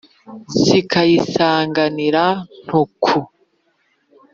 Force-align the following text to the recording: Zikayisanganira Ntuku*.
Zikayisanganira 0.63 2.23
Ntuku*. 2.63 3.19